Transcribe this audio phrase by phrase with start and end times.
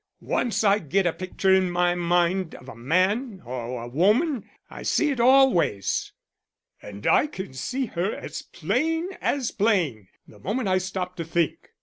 [0.33, 4.81] Once I get a picter in my mind of a man or a woman I
[4.81, 6.11] see it always.
[6.81, 11.69] And I can see her as plain as plain the moment I stop to think.